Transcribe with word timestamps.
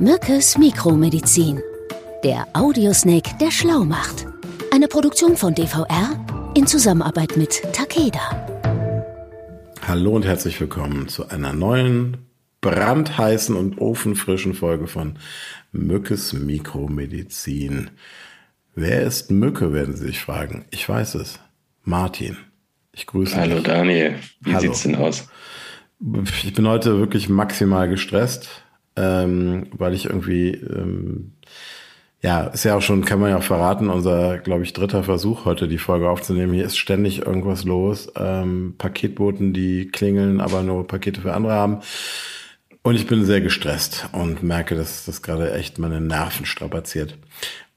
Mückes 0.00 0.56
Mikromedizin. 0.56 1.60
Der 2.24 2.46
Audiosnake, 2.54 3.36
der 3.38 3.50
schlau 3.50 3.84
macht. 3.84 4.26
Eine 4.72 4.88
Produktion 4.88 5.36
von 5.36 5.54
DVR 5.54 6.52
in 6.54 6.66
Zusammenarbeit 6.66 7.36
mit 7.36 7.62
Takeda. 7.74 8.48
Hallo 9.86 10.12
und 10.12 10.24
herzlich 10.24 10.58
willkommen 10.58 11.08
zu 11.08 11.28
einer 11.28 11.52
neuen, 11.52 12.16
brandheißen 12.62 13.54
und 13.54 13.76
ofenfrischen 13.76 14.54
Folge 14.54 14.86
von 14.86 15.18
Mückes 15.70 16.32
Mikromedizin. 16.32 17.90
Wer 18.74 19.02
ist 19.02 19.30
Mücke, 19.30 19.74
werden 19.74 19.94
Sie 19.94 20.06
sich 20.06 20.20
fragen. 20.20 20.64
Ich 20.70 20.88
weiß 20.88 21.16
es. 21.16 21.40
Martin. 21.82 22.38
Ich 22.92 23.04
grüße 23.06 23.36
Hallo 23.36 23.56
dich. 23.56 23.64
Daniel, 23.64 24.14
wie 24.40 24.54
Hallo. 24.54 24.60
sieht's 24.62 24.82
denn 24.82 24.94
aus? 24.94 25.28
Ich 26.42 26.54
bin 26.54 26.66
heute 26.66 26.98
wirklich 26.98 27.28
maximal 27.28 27.86
gestresst, 27.86 28.48
ähm, 28.96 29.66
weil 29.72 29.94
ich 29.94 30.06
irgendwie, 30.06 30.52
ähm, 30.52 31.32
ja, 32.22 32.44
ist 32.44 32.64
ja 32.64 32.76
auch 32.76 32.82
schon, 32.82 33.04
kann 33.04 33.20
man 33.20 33.30
ja 33.30 33.38
auch 33.38 33.42
verraten, 33.42 33.88
unser, 33.88 34.38
glaube 34.38 34.62
ich, 34.62 34.72
dritter 34.72 35.02
Versuch 35.02 35.46
heute 35.46 35.68
die 35.68 35.78
Folge 35.78 36.10
aufzunehmen. 36.10 36.52
Hier 36.52 36.66
ist 36.66 36.76
ständig 36.76 37.26
irgendwas 37.26 37.64
los. 37.64 38.12
Ähm, 38.16 38.74
Paketboten, 38.76 39.52
die 39.52 39.88
klingeln, 39.88 40.40
aber 40.40 40.62
nur 40.62 40.86
Pakete 40.86 41.22
für 41.22 41.32
andere 41.32 41.54
haben. 41.54 41.80
Und 42.82 42.94
ich 42.94 43.06
bin 43.06 43.24
sehr 43.24 43.40
gestresst 43.40 44.08
und 44.12 44.42
merke, 44.42 44.74
dass 44.74 45.04
das 45.04 45.22
gerade 45.22 45.52
echt 45.52 45.78
meine 45.78 46.00
Nerven 46.00 46.46
strapaziert. 46.46 47.18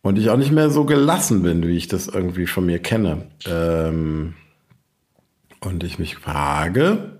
Und 0.02 0.18
ich 0.18 0.30
auch 0.30 0.38
nicht 0.38 0.52
mehr 0.52 0.70
so 0.70 0.84
gelassen 0.86 1.44
bin, 1.44 1.66
wie 1.66 1.78
ich 1.78 1.88
das 1.88 2.08
irgendwie 2.08 2.48
von 2.48 2.66
mir 2.66 2.80
kenne. 2.80 3.28
Ähm, 3.46 4.34
und 5.62 5.84
ich 5.84 6.00
mich 6.00 6.18
frage, 6.18 7.20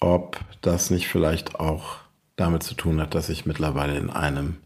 ob 0.00 0.40
das 0.60 0.90
nicht 0.90 1.06
vielleicht 1.06 1.60
auch 1.60 1.98
damit 2.38 2.62
zu 2.62 2.74
tun 2.74 3.00
hat, 3.00 3.14
dass 3.14 3.28
ich 3.28 3.44
mittlerweile 3.44 3.98
in 3.98 4.08
einem 4.10 4.56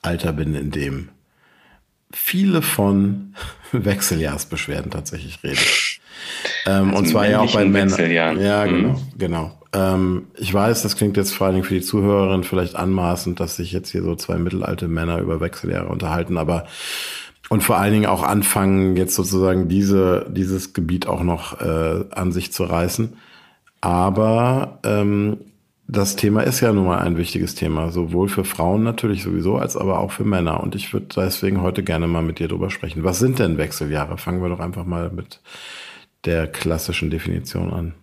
Alter 0.00 0.32
bin, 0.32 0.54
in 0.54 0.70
dem 0.70 1.10
viele 2.12 2.62
von 2.62 3.34
Wechseljahrsbeschwerden 3.72 4.90
tatsächlich 4.90 5.42
reden. 5.44 5.58
Ähm, 6.66 6.90
und 6.90 6.96
Also 6.98 7.10
zwar 7.12 7.28
ja 7.28 7.40
auch 7.40 7.52
bei 7.52 7.64
Männern. 7.66 8.10
Ja, 8.10 8.64
Mhm. 8.64 8.70
genau, 8.70 9.00
genau. 9.18 9.58
Ähm, 9.74 10.26
ich 10.38 10.52
weiß, 10.54 10.82
das 10.82 10.96
klingt 10.96 11.16
jetzt 11.18 11.34
vor 11.34 11.46
allen 11.46 11.56
Dingen 11.56 11.66
für 11.66 11.74
die 11.74 11.82
Zuhörerin 11.82 12.42
vielleicht 12.44 12.74
anmaßend, 12.76 13.38
dass 13.38 13.56
sich 13.56 13.70
jetzt 13.72 13.90
hier 13.90 14.02
so 14.02 14.14
zwei 14.16 14.36
mittelalte 14.38 14.88
Männer 14.88 15.18
über 15.18 15.40
Wechseljahre 15.40 15.88
unterhalten, 15.88 16.38
aber 16.38 16.66
und 17.50 17.62
vor 17.62 17.78
allen 17.78 17.92
Dingen 17.94 18.06
auch 18.06 18.22
anfangen, 18.22 18.96
jetzt 18.96 19.14
sozusagen 19.14 19.68
diese, 19.68 20.26
dieses 20.30 20.74
Gebiet 20.74 21.06
auch 21.06 21.22
noch 21.22 21.60
äh, 21.60 22.04
an 22.10 22.30
sich 22.32 22.52
zu 22.52 22.64
reißen. 22.64 23.14
Aber 23.80 24.78
ähm, 24.84 25.38
das 25.90 26.16
Thema 26.16 26.42
ist 26.42 26.60
ja 26.60 26.70
nun 26.70 26.86
mal 26.86 26.98
ein 26.98 27.16
wichtiges 27.16 27.54
Thema, 27.54 27.90
sowohl 27.90 28.28
für 28.28 28.44
Frauen 28.44 28.82
natürlich 28.82 29.22
sowieso, 29.22 29.56
als 29.56 29.74
aber 29.74 30.00
auch 30.00 30.12
für 30.12 30.24
Männer. 30.24 30.62
Und 30.62 30.74
ich 30.74 30.92
würde 30.92 31.06
deswegen 31.16 31.62
heute 31.62 31.82
gerne 31.82 32.06
mal 32.06 32.22
mit 32.22 32.38
dir 32.38 32.48
drüber 32.48 32.68
sprechen. 32.68 33.04
Was 33.04 33.18
sind 33.18 33.38
denn 33.38 33.56
Wechseljahre? 33.56 34.18
Fangen 34.18 34.42
wir 34.42 34.50
doch 34.50 34.60
einfach 34.60 34.84
mal 34.84 35.10
mit 35.10 35.40
der 36.26 36.46
klassischen 36.46 37.08
Definition 37.08 37.72
an. 37.72 37.94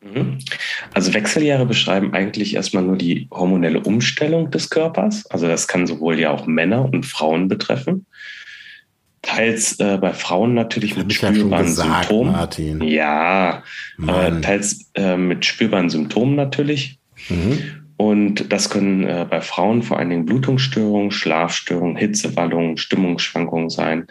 Mhm. 0.00 0.38
Also 0.94 1.12
Wechseljahre 1.12 1.66
beschreiben 1.66 2.14
eigentlich 2.14 2.54
erstmal 2.54 2.84
nur 2.84 2.96
die 2.96 3.28
hormonelle 3.30 3.80
Umstellung 3.80 4.50
des 4.50 4.70
Körpers. 4.70 5.26
Also 5.26 5.46
das 5.46 5.68
kann 5.68 5.86
sowohl 5.86 6.18
ja 6.18 6.30
auch 6.30 6.46
Männer 6.46 6.86
und 6.86 7.04
Frauen 7.04 7.48
betreffen. 7.48 8.06
Teils 9.20 9.78
äh, 9.78 9.98
bei 10.00 10.14
Frauen 10.14 10.54
natürlich 10.54 10.96
mit 10.96 11.12
ich 11.12 11.20
ja 11.20 11.34
spürbaren 11.34 11.66
gesagt, 11.66 12.06
Symptomen. 12.06 12.32
Martin. 12.32 12.80
Ja, 12.82 13.62
Mann. 13.98 14.40
teils 14.40 14.90
äh, 14.94 15.18
mit 15.18 15.44
spürbaren 15.44 15.90
Symptomen 15.90 16.34
natürlich. 16.34 16.98
Mhm. 17.28 17.58
Und 17.96 18.52
das 18.52 18.68
können 18.68 19.04
äh, 19.04 19.26
bei 19.28 19.40
Frauen 19.40 19.82
vor 19.82 19.98
allen 19.98 20.10
Dingen 20.10 20.26
Blutungsstörungen, 20.26 21.10
Schlafstörungen, 21.10 21.96
Hitzewallungen, 21.96 22.76
Stimmungsschwankungen 22.76 23.70
sein. 23.70 24.06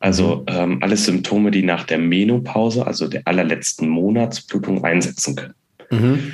Also 0.00 0.44
ähm, 0.48 0.78
alles 0.82 1.04
Symptome, 1.04 1.50
die 1.50 1.62
nach 1.62 1.84
der 1.84 1.98
Menopause, 1.98 2.86
also 2.86 3.08
der 3.08 3.22
allerletzten 3.26 3.88
Monatsblutung, 3.88 4.84
einsetzen 4.84 5.36
können. 5.36 5.54
Mhm. 5.90 6.32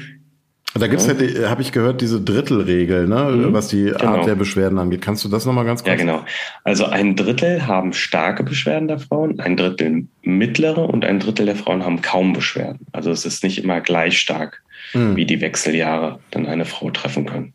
Da 0.76 0.88
gibt's 0.88 1.06
ja, 1.06 1.14
die, 1.14 1.46
habe 1.46 1.62
ich 1.62 1.70
gehört, 1.70 2.00
diese 2.00 2.20
Drittelregel, 2.20 3.06
ne, 3.06 3.30
Mhm, 3.30 3.52
was 3.52 3.68
die 3.68 3.92
Art 3.92 4.00
genau. 4.00 4.24
der 4.24 4.34
Beschwerden 4.34 4.78
angeht. 4.78 5.02
Kannst 5.02 5.24
du 5.24 5.28
das 5.28 5.46
nochmal 5.46 5.64
ganz 5.64 5.82
kurz? 5.84 5.90
Ja, 5.92 5.96
genau. 5.96 6.24
Also 6.64 6.86
ein 6.86 7.14
Drittel 7.14 7.66
haben 7.66 7.92
starke 7.92 8.42
Beschwerden 8.42 8.88
der 8.88 8.98
Frauen, 8.98 9.38
ein 9.38 9.56
Drittel 9.56 10.06
mittlere 10.22 10.88
und 10.88 11.04
ein 11.04 11.20
Drittel 11.20 11.46
der 11.46 11.54
Frauen 11.56 11.84
haben 11.84 12.02
kaum 12.02 12.32
Beschwerden. 12.32 12.80
Also 12.92 13.10
es 13.12 13.24
ist 13.24 13.44
nicht 13.44 13.62
immer 13.62 13.80
gleich 13.80 14.18
stark, 14.18 14.62
Mhm. 14.94 15.14
wie 15.16 15.26
die 15.26 15.40
Wechseljahre 15.40 16.18
dann 16.32 16.46
eine 16.46 16.64
Frau 16.64 16.90
treffen 16.90 17.26
können. 17.26 17.52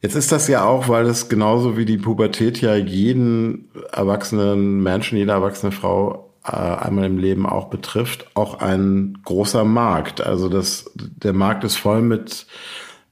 Jetzt 0.00 0.16
ist 0.16 0.32
das 0.32 0.48
ja 0.48 0.64
auch, 0.64 0.88
weil 0.88 1.06
es 1.06 1.28
genauso 1.28 1.76
wie 1.76 1.84
die 1.84 1.98
Pubertät 1.98 2.60
ja 2.60 2.74
jeden 2.74 3.68
erwachsenen 3.92 4.82
Menschen, 4.82 5.16
jede 5.18 5.30
erwachsene 5.30 5.70
Frau 5.70 6.31
einmal 6.50 7.04
im 7.04 7.18
Leben 7.18 7.46
auch 7.46 7.68
betrifft, 7.68 8.26
auch 8.34 8.60
ein 8.60 9.18
großer 9.24 9.64
Markt. 9.64 10.20
Also 10.20 10.48
das, 10.48 10.90
der 10.94 11.32
Markt 11.32 11.64
ist 11.64 11.76
voll 11.76 12.02
mit 12.02 12.46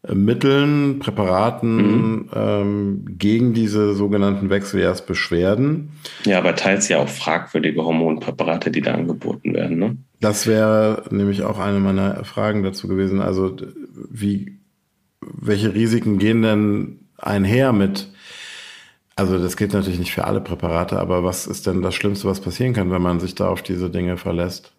äh, 0.03 0.15
Mitteln, 0.15 0.99
Präparaten 0.99 2.29
ähm, 2.35 3.05
gegen 3.19 3.53
diese 3.55 3.95
sogenannten 3.95 4.51
Wechseljahrsbeschwerden. 4.51 5.91
Ja, 6.25 6.39
aber 6.39 6.57
teils 6.57 6.89
ja 6.89 6.99
auch 6.99 7.09
fragwürdige 7.09 7.85
Hormonpräparate, 7.85 8.71
die 8.71 8.81
da 8.81 8.95
angeboten 8.95 9.55
werden. 9.55 9.79
Ne? 9.79 9.97
Das 10.21 10.47
wäre 10.47 11.05
nämlich 11.11 11.45
auch 11.45 11.59
eine 11.59 11.79
meiner 11.79 12.25
Fragen 12.25 12.63
dazu 12.63 12.89
gewesen. 12.89 13.21
Also 13.21 13.57
wie, 14.11 14.59
welche 15.21 15.73
Risiken 15.75 16.19
gehen 16.19 16.43
denn 16.43 16.99
einher 17.17 17.73
mit, 17.73 18.09
also 19.21 19.39
das 19.39 19.57
gilt 19.57 19.73
natürlich 19.75 19.99
nicht 19.99 20.13
für 20.15 20.25
alle 20.25 20.41
Präparate, 20.41 20.99
aber 20.99 21.23
was 21.23 21.47
ist 21.47 21.67
denn 21.67 21.83
das 21.83 21.95
Schlimmste, 21.95 22.27
was 22.27 22.41
passieren 22.41 22.73
kann, 22.73 22.91
wenn 22.91 23.03
man 23.03 23.21
sich 23.21 23.35
da 23.35 23.49
auf 23.49 23.63
diese 23.63 23.91
Dinge 23.91 24.17
verlässt? 24.17 24.73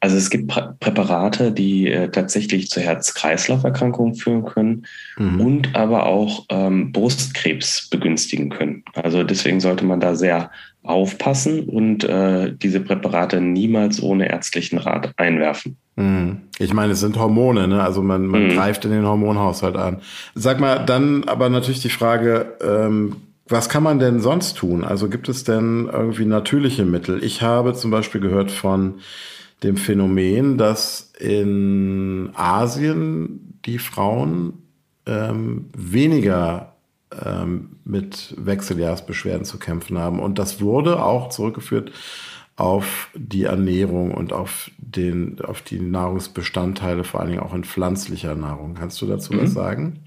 Also 0.00 0.16
es 0.16 0.30
gibt 0.30 0.48
Prä 0.48 0.62
Präparate, 0.80 1.52
die 1.52 1.86
äh, 1.88 2.10
tatsächlich 2.10 2.68
zu 2.68 2.80
Herz-Kreislauf-Erkrankungen 2.80 4.14
führen 4.16 4.44
können 4.44 4.84
Mhm. 5.16 5.40
und 5.40 5.76
aber 5.76 6.06
auch 6.06 6.44
ähm, 6.50 6.90
Brustkrebs 6.92 7.88
begünstigen 7.88 8.50
können. 8.50 8.82
Also 8.94 9.22
deswegen 9.22 9.60
sollte 9.60 9.84
man 9.84 10.00
da 10.00 10.14
sehr 10.16 10.50
aufpassen 10.82 11.60
und 11.68 12.04
äh, 12.04 12.52
diese 12.54 12.80
Präparate 12.80 13.40
niemals 13.40 14.02
ohne 14.02 14.28
ärztlichen 14.28 14.78
Rat 14.78 15.12
einwerfen. 15.16 15.76
Mhm. 15.96 16.42
Ich 16.58 16.74
meine, 16.74 16.92
es 16.92 17.00
sind 17.00 17.16
Hormone, 17.18 17.68
ne? 17.68 17.82
Also 17.82 18.02
man, 18.02 18.26
man 18.26 18.48
Mhm. 18.48 18.50
greift 18.50 18.84
in 18.84 18.90
den 18.90 19.06
Hormonhaushalt 19.06 19.76
an. 19.76 20.00
Sag 20.34 20.60
mal, 20.60 20.84
dann 20.84 21.24
aber 21.24 21.48
natürlich 21.48 21.80
die 21.80 21.90
Frage, 21.90 22.58
ähm, 22.60 23.16
was 23.46 23.68
kann 23.68 23.82
man 23.82 23.98
denn 23.98 24.20
sonst 24.20 24.56
tun? 24.56 24.84
Also 24.84 25.08
gibt 25.08 25.28
es 25.28 25.44
denn 25.44 25.88
irgendwie 25.92 26.24
natürliche 26.24 26.84
Mittel? 26.84 27.22
Ich 27.22 27.42
habe 27.42 27.74
zum 27.74 27.90
Beispiel 27.90 28.20
gehört 28.20 28.50
von 28.50 28.94
dem 29.62 29.76
Phänomen, 29.76 30.58
dass 30.58 31.12
in 31.18 32.30
Asien 32.34 33.58
die 33.64 33.78
Frauen 33.78 34.62
ähm, 35.06 35.66
weniger 35.76 36.74
ähm, 37.24 37.76
mit 37.84 38.34
Wechseljahrsbeschwerden 38.38 39.44
zu 39.44 39.58
kämpfen 39.58 39.98
haben. 39.98 40.20
Und 40.20 40.38
das 40.38 40.60
wurde 40.60 41.02
auch 41.02 41.28
zurückgeführt 41.28 41.92
auf 42.56 43.10
die 43.14 43.44
Ernährung 43.44 44.12
und 44.12 44.32
auf, 44.32 44.70
den, 44.78 45.40
auf 45.40 45.60
die 45.62 45.80
Nahrungsbestandteile, 45.80 47.02
vor 47.04 47.20
allen 47.20 47.30
Dingen 47.30 47.42
auch 47.42 47.54
in 47.54 47.64
pflanzlicher 47.64 48.34
Nahrung. 48.34 48.74
Kannst 48.74 49.02
du 49.02 49.06
dazu 49.06 49.32
Mhm. 49.32 49.40
was 49.42 49.52
sagen? 49.52 50.00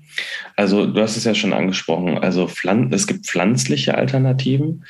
Also 0.56 0.86
du 0.86 1.02
hast 1.02 1.18
es 1.18 1.24
ja 1.24 1.36
schon 1.36 1.54
angesprochen. 1.54 2.18
Also 2.18 2.48
Pflan 2.48 2.92
es 2.94 3.08
gibt 3.08 3.26
pflanzliche 3.26 3.96
Alternativen 3.96 4.84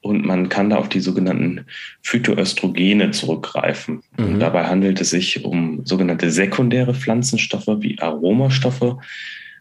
und 0.00 0.24
man 0.26 0.48
kann 0.48 0.70
da 0.70 0.76
auf 0.76 0.88
die 0.88 1.00
sogenannten 1.00 1.64
Phytoöstrogene 2.02 3.12
zurückgreifen. 3.12 4.02
Mhm. 4.18 4.40
Dabei 4.40 4.64
handelt 4.64 5.00
es 5.00 5.10
sich 5.10 5.44
um 5.44 5.82
sogenannte 5.84 6.30
sekundäre 6.30 6.94
Pflanzenstoffe 6.94 7.68
wie 7.78 8.00
Aromastoffe, 8.00 8.98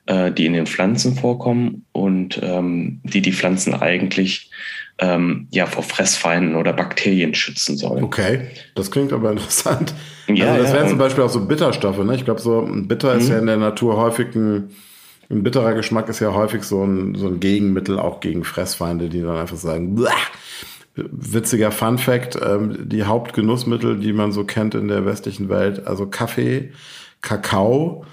äh, 0.07 0.31
die 0.31 0.47
in 0.47 0.53
den 0.53 0.65
Pflanzen 0.65 1.15
vorkommen 1.15 1.85
und 1.91 2.39
ähm, 2.41 3.00
die 3.03 3.21
die 3.21 3.33
Pflanzen 3.33 3.75
eigentlich 3.75 4.50
ähm, 4.97 5.47
ja 5.51 5.67
vor 5.67 5.83
Fressfeinden 5.83 6.56
oder 6.56 6.74
Bakterien 6.74 7.33
schützen 7.35 7.77
sollen. 7.77 8.03
Okay, 8.03 8.47
das 8.75 8.89
klingt 8.89 9.13
aber 9.13 9.31
interessant. 9.33 9.94
Ja, 10.27 10.47
also 10.53 10.63
das 10.63 10.71
ja, 10.71 10.77
wären 10.77 10.89
zum 10.89 10.97
Beispiel 10.97 11.24
auch 11.24 11.29
so 11.29 11.45
Bitterstoffe. 11.45 12.03
Ne? 12.03 12.15
Ich 12.15 12.25
glaube, 12.25 12.41
so 12.41 12.62
ein 12.62 12.88
Bitter 12.88 13.13
ist 13.15 13.27
Mhm. 13.27 13.31
ja 13.31 13.39
in 13.39 13.45
der 13.45 13.57
Natur 13.57 13.97
häufig 13.97 14.33
ein, 14.35 14.69
ein 15.31 15.44
bitterer 15.44 15.74
Geschmack 15.74 16.10
ist 16.10 16.19
ja 16.19 16.33
häufig 16.33 16.63
so 16.63 16.83
ein, 16.83 17.16
so 17.16 17.28
ein 17.28 17.39
Gegenmittel 17.39 17.98
auch 18.00 18.19
gegen 18.19 18.44
Fressfeinde, 18.44 19.10
die 19.10 19.22
dann 19.22 19.38
einfach 19.38 19.57
sagen, 19.57 19.95
Bleh! 19.95 20.10
witziger 20.95 21.72
Fun 21.72 21.98
Fact, 21.98 22.38
ähm, 22.45 22.89
die 22.89 23.04
Hauptgenussmittel, 23.04 23.98
die 23.98 24.13
man 24.13 24.31
so 24.31 24.44
kennt 24.44 24.75
in 24.75 24.88
der 24.89 25.06
westlichen 25.06 25.48
Welt, 25.50 25.88
also 25.88 26.06
Kaffee, 26.06 26.72
Kakao 27.22 28.04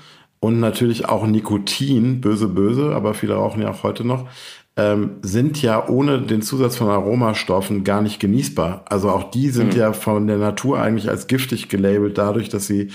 und 0.41 0.61
natürlich 0.61 1.09
auch 1.09 1.27
Nikotin, 1.27 2.21
böse, 2.21 2.47
böse, 2.47 2.95
aber 2.95 3.15
viele 3.15 3.35
rauchen 3.35 3.63
ja 3.63 3.71
auch 3.71 3.83
heute 3.83 4.07
noch, 4.07 4.27
ähm, 4.77 5.17
sind 5.23 5.61
ja 5.61 5.89
ohne 5.89 6.23
den 6.23 6.41
Zusatz 6.41 6.77
von 6.77 6.89
Aromastoffen 6.89 7.83
gar 7.83 8.01
nicht 8.01 8.21
genießbar. 8.21 8.85
Also 8.89 9.11
auch 9.11 9.29
die 9.33 9.49
sind 9.51 9.75
Mhm. 9.75 9.81
ja 9.81 9.93
von 9.93 10.29
der 10.29 10.39
Natur 10.39 10.81
eigentlich 10.81 11.09
als 11.11 11.27
giftig 11.27 11.69
gelabelt, 11.69 12.17
dadurch, 12.17 12.49
dass 12.49 12.69
sie 12.69 12.93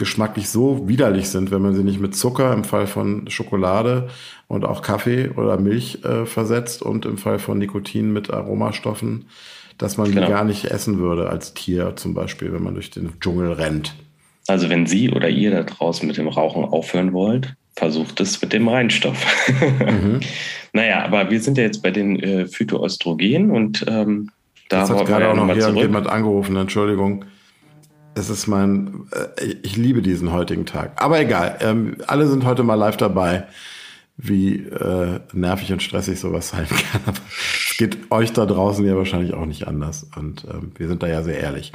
geschmacklich 0.00 0.48
so 0.48 0.88
widerlich 0.88 1.28
sind, 1.28 1.50
wenn 1.52 1.62
man 1.62 1.76
sie 1.76 1.84
nicht 1.84 2.00
mit 2.00 2.16
Zucker 2.16 2.52
im 2.54 2.64
Fall 2.64 2.88
von 2.88 3.28
Schokolade 3.30 4.08
und 4.48 4.64
auch 4.64 4.80
Kaffee 4.82 5.28
oder 5.36 5.58
Milch 5.58 6.02
äh, 6.04 6.24
versetzt 6.24 6.82
und 6.82 7.04
im 7.04 7.18
Fall 7.18 7.38
von 7.38 7.58
Nikotin 7.58 8.12
mit 8.12 8.30
Aromastoffen, 8.30 9.26
dass 9.76 9.98
man 9.98 10.10
genau. 10.10 10.26
die 10.26 10.32
gar 10.32 10.44
nicht 10.44 10.64
essen 10.64 10.98
würde 10.98 11.28
als 11.28 11.52
Tier 11.52 11.96
zum 11.96 12.14
Beispiel, 12.14 12.52
wenn 12.52 12.62
man 12.62 12.74
durch 12.74 12.90
den 12.90 13.12
Dschungel 13.20 13.52
rennt. 13.52 13.94
Also 14.48 14.70
wenn 14.70 14.86
Sie 14.86 15.10
oder 15.10 15.28
ihr 15.28 15.50
da 15.50 15.62
draußen 15.64 16.08
mit 16.08 16.16
dem 16.16 16.28
Rauchen 16.28 16.64
aufhören 16.64 17.12
wollt, 17.12 17.54
versucht 17.76 18.18
es 18.20 18.40
mit 18.40 18.54
dem 18.54 18.66
Reinstoff. 18.66 19.26
mhm. 19.80 20.20
Naja, 20.72 21.04
aber 21.04 21.30
wir 21.30 21.40
sind 21.40 21.58
ja 21.58 21.64
jetzt 21.64 21.82
bei 21.82 21.90
den 21.90 22.18
äh, 22.20 22.46
Phytoöstrogenen 22.46 23.50
und 23.50 23.84
ähm, 23.86 24.30
da 24.70 24.88
hat 24.88 25.06
gerade 25.06 25.28
auch 25.28 25.36
noch 25.36 25.52
hier 25.52 25.74
jemand 25.74 26.08
angerufen, 26.08 26.56
Entschuldigung. 26.56 27.26
Es 28.14 28.28
ist 28.28 28.46
mein, 28.46 29.06
äh, 29.12 29.54
ich 29.62 29.76
liebe 29.76 30.02
diesen 30.02 30.32
heutigen 30.32 30.66
Tag. 30.66 31.02
Aber 31.02 31.20
egal, 31.20 31.58
ähm, 31.60 31.96
alle 32.06 32.26
sind 32.26 32.44
heute 32.44 32.62
mal 32.62 32.74
live 32.74 32.96
dabei, 32.96 33.46
wie 34.16 34.56
äh, 34.64 35.20
nervig 35.32 35.72
und 35.72 35.82
stressig 35.82 36.18
sowas 36.18 36.50
sein 36.50 36.66
kann. 36.68 37.00
Aber 37.06 37.20
es 37.68 37.76
geht 37.78 38.10
euch 38.10 38.32
da 38.32 38.46
draußen 38.46 38.84
ja 38.84 38.96
wahrscheinlich 38.96 39.34
auch 39.34 39.46
nicht 39.46 39.66
anders. 39.68 40.08
Und 40.16 40.44
ähm, 40.50 40.72
wir 40.76 40.88
sind 40.88 41.02
da 41.02 41.06
ja 41.06 41.22
sehr 41.22 41.38
ehrlich. 41.38 41.72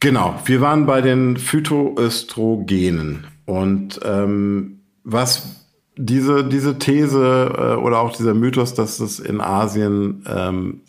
Genau, 0.00 0.38
wir 0.44 0.60
waren 0.60 0.86
bei 0.86 1.00
den 1.00 1.38
Phytoöstrogenen. 1.38 3.26
Und 3.46 4.00
ähm, 4.04 4.80
was 5.02 5.64
diese, 5.96 6.44
diese 6.44 6.78
These 6.78 7.52
äh, 7.56 7.80
oder 7.80 8.00
auch 8.00 8.14
dieser 8.14 8.34
Mythos, 8.34 8.74
dass 8.74 9.00
es 9.00 9.18
in 9.18 9.40
Asien 9.40 10.24
ähm, 10.26 10.82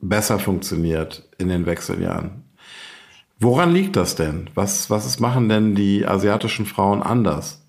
besser 0.00 0.38
funktioniert 0.38 1.28
in 1.38 1.48
den 1.48 1.64
Wechseljahren. 1.66 2.43
Woran 3.38 3.72
liegt 3.72 3.96
das 3.96 4.14
denn? 4.14 4.48
Was, 4.54 4.90
was 4.90 5.18
machen 5.20 5.48
denn 5.48 5.74
die 5.74 6.06
asiatischen 6.06 6.66
Frauen 6.66 7.02
anders? 7.02 7.62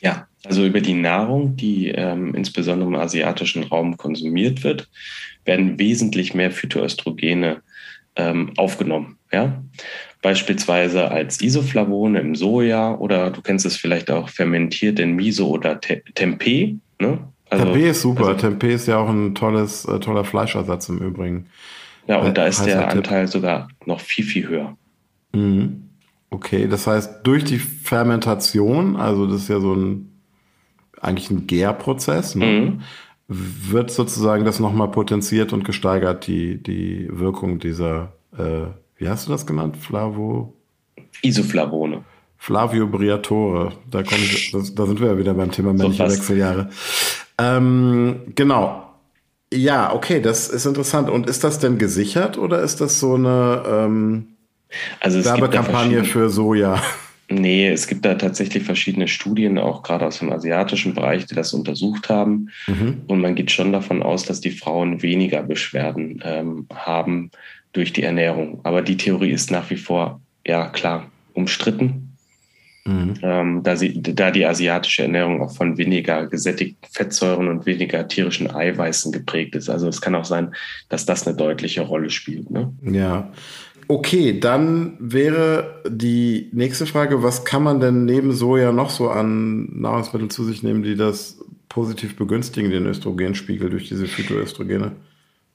Ja, 0.00 0.26
also 0.44 0.64
über 0.64 0.80
die 0.80 0.94
Nahrung, 0.94 1.56
die 1.56 1.88
ähm, 1.88 2.34
insbesondere 2.34 2.88
im 2.88 2.96
asiatischen 2.96 3.62
Raum 3.62 3.96
konsumiert 3.96 4.64
wird, 4.64 4.88
werden 5.44 5.78
wesentlich 5.78 6.34
mehr 6.34 6.50
Phytoöstrogene 6.50 7.62
ähm, 8.16 8.52
aufgenommen. 8.56 9.18
Ja? 9.30 9.62
Beispielsweise 10.20 11.10
als 11.10 11.40
Isoflavone 11.40 12.20
im 12.20 12.34
Soja 12.34 12.94
oder 12.96 13.30
du 13.30 13.40
kennst 13.40 13.66
es 13.66 13.76
vielleicht 13.76 14.10
auch 14.10 14.28
fermentiert 14.28 14.98
in 14.98 15.14
Miso 15.14 15.48
oder 15.48 15.80
Te 15.80 16.02
Tempeh. 16.14 16.76
Ne? 16.98 17.18
Also, 17.50 17.64
Tempeh 17.64 17.90
ist 17.90 18.02
super. 18.02 18.26
Also, 18.28 18.40
Tempeh 18.40 18.74
ist 18.74 18.86
ja 18.86 18.98
auch 18.98 19.08
ein 19.08 19.34
tolles, 19.34 19.84
äh, 19.84 20.00
toller 20.00 20.24
Fleischersatz 20.24 20.88
im 20.88 20.98
Übrigen. 20.98 21.46
Ja, 22.06 22.18
und 22.18 22.30
äh, 22.30 22.32
da 22.34 22.46
ist 22.46 22.64
der 22.64 22.88
Anteil 22.88 23.28
sogar 23.28 23.68
noch 23.86 24.00
viel, 24.00 24.24
viel 24.24 24.48
höher. 24.48 24.76
Mhm. 25.32 25.90
Okay, 26.30 26.66
das 26.66 26.86
heißt, 26.86 27.20
durch 27.24 27.44
die 27.44 27.58
Fermentation, 27.58 28.96
also 28.96 29.26
das 29.26 29.42
ist 29.42 29.48
ja 29.48 29.60
so 29.60 29.74
ein 29.74 30.08
eigentlich 31.02 31.30
ein 31.30 31.46
Gärprozess, 31.46 32.36
ne? 32.36 32.46
mhm. 32.46 32.80
wird 33.28 33.90
sozusagen 33.90 34.44
das 34.44 34.60
nochmal 34.60 34.90
potenziert 34.90 35.52
und 35.52 35.64
gesteigert, 35.64 36.26
die, 36.26 36.62
die 36.62 37.08
Wirkung 37.10 37.58
dieser, 37.58 38.12
äh, 38.38 38.66
wie 38.96 39.08
hast 39.08 39.26
du 39.26 39.32
das 39.32 39.46
genannt? 39.46 39.76
Flavo? 39.76 40.54
Isoflavone. 41.22 42.04
Flavio 42.38 42.86
Briatore. 42.86 43.72
Da, 43.90 44.02
komm 44.02 44.18
ich, 44.18 44.52
das, 44.52 44.74
da 44.74 44.86
sind 44.86 45.00
wir 45.00 45.08
ja 45.08 45.18
wieder 45.18 45.34
beim 45.34 45.50
Thema 45.50 45.72
männliche 45.72 46.08
so 46.08 46.16
Wechseljahre. 46.16 46.70
Ähm, 47.38 48.32
genau. 48.34 48.91
Ja, 49.52 49.92
okay, 49.92 50.20
das 50.20 50.48
ist 50.48 50.66
interessant. 50.66 51.10
Und 51.10 51.28
ist 51.28 51.44
das 51.44 51.58
denn 51.58 51.78
gesichert 51.78 52.38
oder 52.38 52.60
ist 52.62 52.80
das 52.80 52.98
so 52.98 53.14
eine 53.14 53.62
ähm, 53.66 54.26
also 55.00 55.22
Werbekampagne 55.24 56.04
für 56.04 56.30
Soja? 56.30 56.82
Nee, 57.28 57.68
es 57.68 57.86
gibt 57.86 58.04
da 58.04 58.14
tatsächlich 58.14 58.62
verschiedene 58.62 59.08
Studien, 59.08 59.58
auch 59.58 59.82
gerade 59.82 60.06
aus 60.06 60.18
dem 60.18 60.32
asiatischen 60.32 60.94
Bereich, 60.94 61.26
die 61.26 61.34
das 61.34 61.54
untersucht 61.54 62.08
haben. 62.08 62.50
Mhm. 62.66 63.02
Und 63.06 63.20
man 63.20 63.34
geht 63.34 63.50
schon 63.50 63.72
davon 63.72 64.02
aus, 64.02 64.24
dass 64.24 64.40
die 64.40 64.50
Frauen 64.50 65.02
weniger 65.02 65.42
Beschwerden 65.42 66.22
ähm, 66.24 66.66
haben 66.74 67.30
durch 67.72 67.92
die 67.92 68.02
Ernährung. 68.02 68.60
Aber 68.64 68.82
die 68.82 68.96
Theorie 68.96 69.30
ist 69.30 69.50
nach 69.50 69.70
wie 69.70 69.76
vor, 69.76 70.20
ja 70.46 70.66
klar, 70.68 71.10
umstritten. 71.32 72.01
Mhm. 72.84 73.14
Ähm, 73.22 73.62
da, 73.62 73.76
sie, 73.76 74.02
da 74.02 74.30
die 74.30 74.44
asiatische 74.44 75.02
Ernährung 75.02 75.40
auch 75.40 75.54
von 75.54 75.78
weniger 75.78 76.26
gesättigten 76.26 76.88
Fettsäuren 76.90 77.48
und 77.48 77.64
weniger 77.64 78.08
tierischen 78.08 78.50
Eiweißen 78.50 79.12
geprägt 79.12 79.54
ist. 79.54 79.68
Also 79.68 79.86
es 79.88 80.00
kann 80.00 80.14
auch 80.14 80.24
sein, 80.24 80.54
dass 80.88 81.06
das 81.06 81.26
eine 81.26 81.36
deutliche 81.36 81.82
Rolle 81.82 82.10
spielt. 82.10 82.50
Ne? 82.50 82.72
Ja. 82.82 83.30
Okay, 83.88 84.38
dann 84.40 84.96
wäre 84.98 85.82
die 85.88 86.48
nächste 86.52 86.86
Frage, 86.86 87.22
was 87.22 87.44
kann 87.44 87.62
man 87.62 87.78
denn 87.78 88.04
neben 88.04 88.32
Soja 88.32 88.72
noch 88.72 88.90
so 88.90 89.10
an 89.10 89.68
Nahrungsmitteln 89.80 90.30
zu 90.30 90.44
sich 90.44 90.62
nehmen, 90.62 90.82
die 90.82 90.96
das 90.96 91.44
positiv 91.68 92.16
begünstigen, 92.16 92.70
den 92.70 92.86
Östrogenspiegel 92.86 93.70
durch 93.70 93.88
diese 93.88 94.06
Phytoöstrogene? 94.06 94.92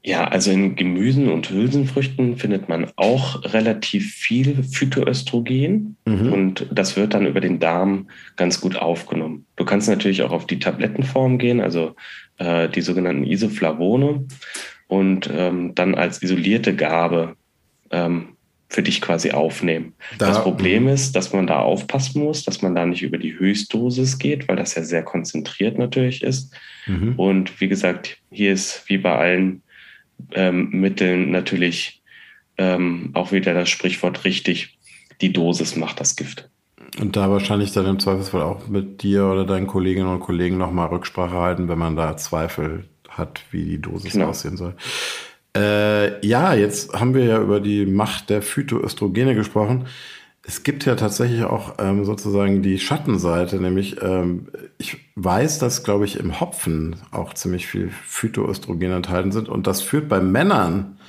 Ja, 0.08 0.24
also 0.24 0.52
in 0.52 0.78
Gemüsen 0.78 1.28
und 1.28 1.50
Hülsenfrüchten 1.50 2.38
findet 2.38 2.70
man 2.70 2.90
auch 2.96 3.44
relativ 3.44 4.14
viel 4.14 4.64
Phytoöstrogen 4.64 5.98
mhm. 6.06 6.32
und 6.32 6.66
das 6.72 6.96
wird 6.96 7.14
dann 7.14 7.26
über 7.26 7.42
den 7.42 7.60
Darm 7.60 8.08
ganz 8.38 8.62
gut 8.62 8.78
aufgenommen. 8.78 9.46
Du 9.58 9.66
kannst 9.66 9.90
natürlich 9.90 10.22
auch 10.22 10.32
auf 10.32 10.48
die 10.48 10.60
Tablettenform 10.60 11.40
gehen, 11.40 11.60
also 11.60 11.94
äh, 12.38 12.70
die 12.70 12.80
sogenannten 12.80 13.26
Isoflavone 13.26 14.26
und 14.88 15.30
ähm, 15.30 15.76
dann 15.76 15.94
als 15.94 16.24
isolierte 16.24 16.74
Gabe 16.74 17.36
ähm, 17.92 18.30
für 18.70 18.84
dich 18.84 19.02
quasi 19.02 19.32
aufnehmen. 19.32 19.92
Da, 20.20 20.28
das 20.28 20.42
Problem 20.42 20.86
mh. 20.86 20.94
ist, 20.94 21.18
dass 21.18 21.34
man 21.34 21.48
da 21.48 21.60
aufpassen 21.60 22.24
muss, 22.24 22.46
dass 22.46 22.62
man 22.62 22.76
da 22.76 22.86
nicht 22.86 23.04
über 23.04 23.18
die 23.18 23.38
Höchstdosis 23.38 24.20
geht, 24.20 24.48
weil 24.48 24.56
das 24.56 24.74
ja 24.74 24.84
sehr 24.84 25.04
konzentriert 25.04 25.78
natürlich 25.78 26.24
ist. 26.24 26.56
Mhm. 26.86 27.16
Und 27.18 27.60
wie 27.60 27.68
gesagt, 27.68 28.20
hier 28.32 28.54
ist 28.54 28.88
wie 28.88 29.00
bei 29.00 29.14
allen 29.14 29.64
ähm, 30.32 30.70
Mitteln 30.72 31.32
natürlich 31.32 32.02
ähm, 32.58 33.12
auch 33.14 33.32
wieder 33.32 33.54
das 33.54 33.70
Sprichwort 33.70 34.26
richtig, 34.26 34.78
die 35.22 35.34
Dosis 35.34 35.76
macht 35.76 36.00
das 36.00 36.16
Gift. 36.16 36.50
Und 37.00 37.16
da 37.16 37.30
wahrscheinlich 37.30 37.74
dann 37.74 37.86
im 37.86 38.00
Zweifelsfall 38.00 38.42
auch 38.42 38.68
mit 38.68 39.04
dir 39.04 39.26
oder 39.26 39.46
deinen 39.46 39.68
Kolleginnen 39.68 40.08
und 40.08 40.20
Kollegen 40.20 40.58
nochmal 40.58 40.88
Rücksprache 40.88 41.36
halten, 41.36 41.68
wenn 41.68 41.78
man 41.78 41.96
da 41.96 42.18
Zweifel 42.18 42.86
hat, 43.10 43.42
wie 43.52 43.66
die 43.66 43.82
Dosis 43.82 44.14
genau. 44.14 44.28
aussehen 44.28 44.58
soll. 44.58 44.76
Äh, 45.56 46.26
ja, 46.26 46.54
jetzt 46.54 46.94
haben 46.94 47.14
wir 47.14 47.26
ja 47.26 47.42
über 47.42 47.60
die 47.60 47.86
Macht 47.86 48.30
der 48.30 48.42
Phytoöstrogene 48.42 49.36
gesprochen. 49.36 49.88
Es 50.50 50.64
gibt 50.64 50.86
ja 50.86 50.96
tatsächlich 50.96 51.44
auch 51.44 51.74
ähm, 51.78 52.06
sozusagen 52.06 52.62
die 52.62 52.80
Schattenseite, 52.80 53.60
nämlich 53.60 54.02
ähm, 54.02 54.48
ich 54.78 54.98
weiß, 55.16 55.60
dass, 55.60 55.84
glaube 55.84 56.06
ich, 56.06 56.18
im 56.18 56.40
Hopfen 56.40 56.96
auch 57.12 57.34
ziemlich 57.34 57.68
viel 57.68 57.90
Phytoöstrogen 57.90 58.94
enthalten 58.94 59.34
sind 59.34 59.50
und 59.50 59.68
das 59.68 59.82
führt 59.82 60.08
bei 60.08 60.22
Männern 60.22 61.00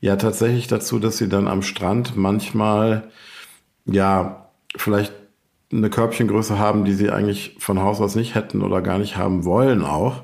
ja 0.00 0.14
tatsächlich 0.14 0.68
dazu, 0.68 1.00
dass 1.00 1.16
sie 1.16 1.28
dann 1.28 1.48
am 1.48 1.62
Strand 1.62 2.16
manchmal 2.16 3.10
ja 3.86 4.50
vielleicht 4.76 5.12
eine 5.72 5.90
Körbchengröße 5.90 6.56
haben, 6.56 6.84
die 6.84 6.94
sie 6.94 7.10
eigentlich 7.10 7.56
von 7.58 7.80
Haus 7.80 8.00
aus 8.00 8.14
nicht 8.14 8.36
hätten 8.36 8.62
oder 8.62 8.82
gar 8.82 8.98
nicht 8.98 9.16
haben 9.16 9.44
wollen 9.44 9.82
auch. 9.82 10.22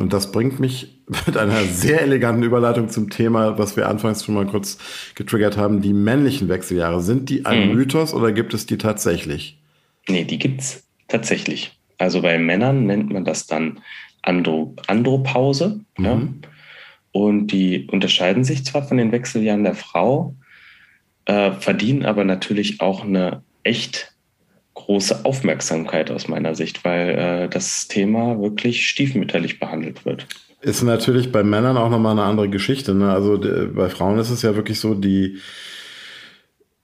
Und 0.00 0.14
das 0.14 0.32
bringt 0.32 0.58
mich 0.58 0.98
mit 1.26 1.36
einer 1.36 1.62
sehr 1.64 2.00
eleganten 2.00 2.42
Überleitung 2.42 2.88
zum 2.88 3.10
Thema, 3.10 3.58
was 3.58 3.76
wir 3.76 3.88
anfangs 3.88 4.24
schon 4.24 4.34
mal 4.34 4.46
kurz 4.46 4.78
getriggert 5.14 5.56
haben, 5.56 5.82
die 5.82 5.92
männlichen 5.92 6.48
Wechseljahre. 6.48 7.00
Sind 7.02 7.28
die 7.28 7.46
ein 7.46 7.68
mhm. 7.68 7.74
Mythos 7.74 8.14
oder 8.14 8.32
gibt 8.32 8.54
es 8.54 8.66
die 8.66 8.78
tatsächlich? 8.78 9.58
Nee, 10.08 10.24
die 10.24 10.38
gibt 10.38 10.62
es 10.62 10.84
tatsächlich. 11.08 11.78
Also 11.98 12.22
bei 12.22 12.38
Männern 12.38 12.86
nennt 12.86 13.12
man 13.12 13.24
das 13.24 13.46
dann 13.46 13.80
Andro 14.22 14.74
Andropause. 14.86 15.80
Mhm. 15.98 16.04
Ja? 16.04 16.20
Und 17.12 17.48
die 17.48 17.86
unterscheiden 17.90 18.44
sich 18.44 18.64
zwar 18.64 18.84
von 18.84 18.96
den 18.96 19.12
Wechseljahren 19.12 19.64
der 19.64 19.74
Frau, 19.74 20.34
äh, 21.26 21.52
verdienen 21.52 22.06
aber 22.06 22.24
natürlich 22.24 22.80
auch 22.80 23.04
eine 23.04 23.42
echt 23.64 24.14
große 24.74 25.24
Aufmerksamkeit 25.24 26.10
aus 26.10 26.28
meiner 26.28 26.54
Sicht, 26.54 26.84
weil 26.84 27.08
äh, 27.10 27.48
das 27.48 27.88
Thema 27.88 28.40
wirklich 28.40 28.86
stiefmütterlich 28.86 29.58
behandelt 29.58 30.04
wird. 30.04 30.26
Ist 30.62 30.82
natürlich 30.82 31.32
bei 31.32 31.42
Männern 31.42 31.76
auch 31.76 31.90
nochmal 31.90 32.12
eine 32.12 32.22
andere 32.22 32.48
Geschichte. 32.48 32.94
Ne? 32.94 33.10
Also 33.10 33.40
bei 33.74 33.88
Frauen 33.88 34.18
ist 34.18 34.30
es 34.30 34.42
ja 34.42 34.54
wirklich 34.56 34.78
so, 34.78 34.94
die 34.94 35.38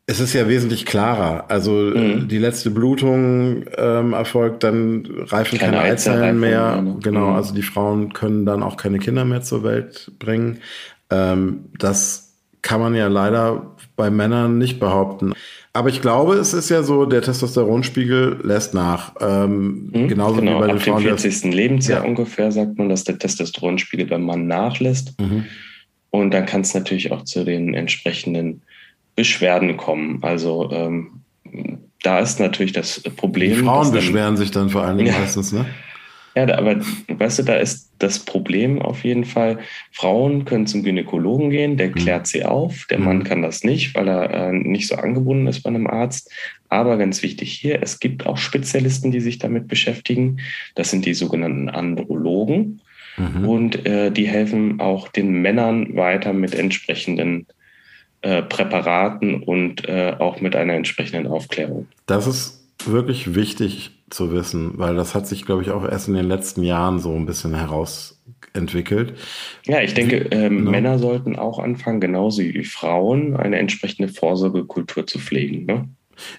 es 0.09 0.21
ist 0.21 0.35
ja 0.35 0.49
wesentlich 0.49 0.87
klarer. 0.87 1.47
Also 1.49 1.73
mhm. 1.73 2.29
die 2.29 2.39
letzte 2.39 2.71
Blutung 2.71 3.65
ähm, 3.77 4.13
erfolgt, 4.13 4.63
dann 4.63 5.05
reifen 5.23 5.59
keine, 5.59 5.79
keine 5.79 5.83
Eizellen 5.83 6.39
mehr. 6.39 6.81
mehr. 6.81 6.97
Genau, 7.03 7.31
mhm. 7.31 7.37
also 7.37 7.53
die 7.53 7.63
Frauen 7.63 8.13
können 8.13 8.47
dann 8.47 8.63
auch 8.63 8.77
keine 8.77 8.99
Kinder 8.99 9.25
mehr 9.25 9.43
zur 9.43 9.65
Welt 9.65 10.13
bringen. 10.21 10.61
Ähm, 11.11 11.67
das 11.79 12.35
kann 12.63 12.81
man 12.81 12.95
ja 12.95 13.09
leider 13.09 13.75
bei 13.97 14.11
Männern 14.11 14.59
nicht 14.59 14.79
behaupten. 14.79 15.33
Aber 15.77 15.91
ich 15.91 16.01
glaube, 16.01 16.35
es 16.35 16.55
ist 16.55 16.71
ja 16.71 16.83
so, 16.83 17.05
der 17.05 17.21
Testosteronspiegel 17.21 18.41
lässt 18.43 18.73
nach. 18.73 19.13
Ähm, 19.21 19.91
mhm, 19.93 20.09
genauso 20.09 20.37
genau, 20.37 20.57
wie 20.57 20.61
bei 20.61 20.67
den 20.69 20.77
ab 20.77 20.83
Frauen. 20.83 20.97
Ab 20.97 21.19
dem 21.19 21.19
40. 21.19 21.53
Lebensjahr 21.53 22.03
ja. 22.03 22.09
ungefähr 22.09 22.51
sagt 22.51 22.79
man, 22.79 22.89
dass 22.89 23.05
der 23.05 23.19
Testosteronspiegel 23.19 24.07
beim 24.07 24.23
Mann 24.23 24.47
nachlässt. 24.47 25.15
Mhm. 25.21 25.45
Und 26.11 26.33
dann 26.33 26.47
kann 26.47 26.63
es 26.63 26.73
natürlich 26.73 27.13
auch 27.13 27.25
zu 27.25 27.45
den 27.45 27.75
entsprechenden 27.75 28.63
Beschwerden 29.17 29.77
kommen. 29.77 30.21
Also 30.23 30.71
ähm, 30.73 31.21
da 32.03 32.21
ist 32.21 32.41
natürlich 32.41 32.73
das 32.73 33.01
Problem. 33.17 33.51
Die 33.51 33.63
Frauen 33.63 33.93
beschweren 33.93 34.39
sich 34.39 34.51
dann 34.51 34.71
vor 34.71 34.83
allen 34.83 34.97
Dingen 34.97 35.13
ja, 35.13 35.19
meistens, 35.19 35.53
ne? 35.53 35.67
Ja, 36.37 36.59
aber 36.59 36.77
weißt 37.09 37.39
du, 37.39 37.43
da 37.45 37.55
ist 37.55 37.91
das 37.99 38.19
Problem 38.19 38.83
auf 38.83 39.05
jeden 39.05 39.25
Fall. 39.25 39.59
Frauen 39.93 40.45
können 40.45 40.67
zum 40.67 40.83
Gynäkologen 40.83 41.49
gehen, 41.49 41.79
der 41.79 41.89
mhm. 41.89 41.95
klärt 41.95 42.27
sie 42.27 42.45
auf. 42.45 42.87
Der 42.91 42.99
Mann 42.99 43.21
mhm. 43.21 43.25
kann 43.25 43.41
das 43.41 43.65
nicht, 43.65 43.95
weil 43.95 44.07
er 44.07 44.31
äh, 44.31 44.53
nicht 44.53 44.87
so 44.87 44.97
angebunden 44.97 45.47
ist 45.47 45.63
bei 45.63 45.71
einem 45.71 45.87
Arzt. 45.87 46.31
Aber 46.69 46.99
ganz 46.99 47.23
wichtig 47.23 47.53
hier, 47.53 47.83
es 47.83 48.01
gibt 48.01 48.27
auch 48.27 48.37
Spezialisten, 48.37 49.13
die 49.13 49.21
sich 49.21 49.39
damit 49.39 49.67
beschäftigen. 49.67 50.41
Das 50.75 50.91
sind 50.91 51.07
die 51.07 51.15
sogenannten 51.15 51.71
Andrologen. 51.71 52.83
Mhm. 53.17 53.49
Und 53.49 53.87
äh, 53.87 54.11
die 54.11 54.29
helfen 54.29 54.79
auch 54.79 55.09
den 55.09 55.41
Männern 55.41 55.97
weiter 55.97 56.35
mit 56.35 56.55
entsprechenden 56.55 57.47
äh, 58.21 58.43
Präparaten 58.43 59.43
und 59.43 59.89
äh, 59.89 60.15
auch 60.19 60.43
mit 60.43 60.55
einer 60.55 60.75
entsprechenden 60.75 61.27
Aufklärung. 61.29 61.89
Das 62.05 62.27
ist 62.27 62.63
wirklich 62.85 63.35
wichtig 63.35 63.96
zu 64.11 64.33
wissen, 64.33 64.73
weil 64.77 64.95
das 64.95 65.15
hat 65.15 65.27
sich, 65.27 65.45
glaube 65.45 65.63
ich, 65.63 65.71
auch 65.71 65.85
erst 65.85 66.09
in 66.09 66.15
den 66.15 66.29
letzten 66.29 66.63
Jahren 66.63 67.01
so 67.01 67.15
ein 67.15 67.27
bisschen 67.27 67.55
herausentwickelt. 67.55 69.15
Ja, 69.65 69.81
ich 69.81 69.95
denke, 69.95 70.29
ähm, 70.31 70.65
ne? 70.65 70.71
Männer 70.71 70.99
sollten 70.99 71.37
auch 71.37 71.59
anfangen, 71.59 72.01
genauso 72.01 72.43
wie 72.43 72.65
Frauen, 72.65 73.37
eine 73.37 73.59
entsprechende 73.59 74.13
Vorsorgekultur 74.13 75.07
zu 75.07 75.19
pflegen. 75.19 75.67
Ne? 75.67 75.89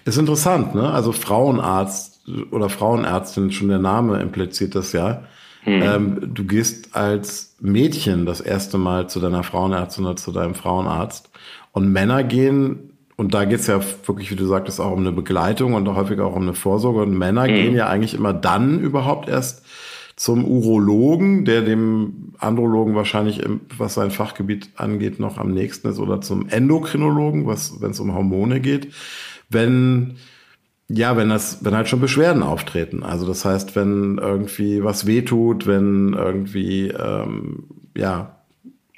Ist 0.04 0.18
interessant, 0.18 0.74
ne? 0.74 0.90
Also 0.90 1.12
Frauenarzt 1.12 2.26
oder 2.50 2.68
Frauenärztin, 2.68 3.52
schon 3.52 3.68
der 3.68 3.78
Name 3.78 4.20
impliziert 4.20 4.74
das 4.74 4.92
ja. 4.92 5.24
Mhm. 5.64 5.82
Ähm, 5.82 6.34
du 6.34 6.44
gehst 6.44 6.96
als 6.96 7.56
Mädchen 7.60 8.24
das 8.24 8.40
erste 8.40 8.78
Mal 8.78 9.08
zu 9.08 9.20
deiner 9.20 9.42
Frauenärztin 9.42 10.04
oder 10.06 10.16
zu 10.16 10.32
deinem 10.32 10.54
Frauenarzt 10.54 11.30
und 11.72 11.92
Männer 11.92 12.24
gehen 12.24 12.97
und 13.18 13.34
da 13.34 13.44
geht 13.44 13.58
es 13.58 13.66
ja 13.66 13.80
wirklich, 14.06 14.30
wie 14.30 14.36
du 14.36 14.46
sagtest, 14.46 14.80
auch 14.80 14.92
um 14.92 15.00
eine 15.00 15.10
Begleitung 15.10 15.74
und 15.74 15.88
häufig 15.88 16.20
auch 16.20 16.36
um 16.36 16.42
eine 16.42 16.54
Vorsorge. 16.54 17.02
Und 17.02 17.18
Männer 17.18 17.48
mhm. 17.48 17.48
gehen 17.48 17.74
ja 17.74 17.88
eigentlich 17.88 18.14
immer 18.14 18.32
dann 18.32 18.78
überhaupt 18.78 19.28
erst 19.28 19.64
zum 20.14 20.44
Urologen, 20.44 21.44
der 21.44 21.62
dem 21.62 22.32
Andrologen 22.38 22.94
wahrscheinlich, 22.94 23.42
was 23.76 23.94
sein 23.94 24.12
Fachgebiet 24.12 24.70
angeht, 24.76 25.18
noch 25.18 25.36
am 25.36 25.52
nächsten 25.52 25.88
ist, 25.88 25.98
oder 25.98 26.20
zum 26.20 26.48
Endokrinologen, 26.48 27.44
was, 27.44 27.80
wenn 27.80 27.90
es 27.90 27.98
um 27.98 28.14
Hormone 28.14 28.60
geht, 28.60 28.94
wenn 29.50 30.14
ja, 30.86 31.16
wenn 31.16 31.28
das, 31.28 31.64
wenn 31.64 31.74
halt 31.74 31.88
schon 31.88 32.00
Beschwerden 32.00 32.44
auftreten. 32.44 33.02
Also 33.02 33.26
das 33.26 33.44
heißt, 33.44 33.74
wenn 33.74 34.18
irgendwie 34.18 34.84
was 34.84 35.06
wehtut, 35.06 35.66
wenn 35.66 36.14
irgendwie 36.14 36.88
ähm, 36.88 37.64
ja 37.96 38.37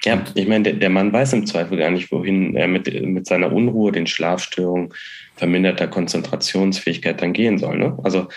ja, 0.03 0.23
ich 0.33 0.47
meine, 0.47 0.63
der, 0.63 0.73
der, 0.73 0.89
Mann 0.89 1.13
weiß 1.13 1.33
im 1.33 1.45
Zweifel 1.45 1.77
gar 1.77 1.91
nicht, 1.91 2.11
wohin 2.11 2.55
er 2.55 2.67
mit, 2.67 2.91
mit 3.03 3.27
seiner 3.27 3.53
Unruhe, 3.53 3.91
den 3.91 4.07
Schlafstörungen, 4.07 4.93
verminderter 5.35 5.87
Konzentrationsfähigkeit 5.87 7.21
dann 7.21 7.33
gehen 7.33 7.57
soll. 7.57 7.77
Ne? 7.77 7.97
Also 8.03 8.27